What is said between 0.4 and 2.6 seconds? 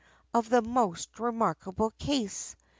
the most remarkable case.